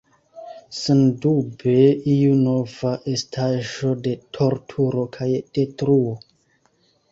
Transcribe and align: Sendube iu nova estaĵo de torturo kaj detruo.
Sendube 0.77 1.75
iu 2.13 2.31
nova 2.39 2.95
estaĵo 3.13 3.93
de 4.09 4.15
torturo 4.41 5.07
kaj 5.19 5.31
detruo. 5.61 6.19